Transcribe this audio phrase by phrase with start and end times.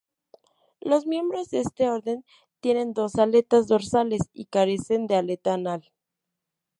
[0.79, 2.25] Los miembros de este orden
[2.59, 5.91] tienen dos aletas dorsales, y carecen de aleta anal.